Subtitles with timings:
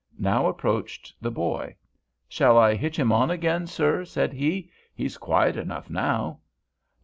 [0.17, 1.75] Now approached the boy.
[2.27, 4.71] "Shall I hitch him on again, sir?" said he.
[4.95, 6.39] "He's quiet enough now."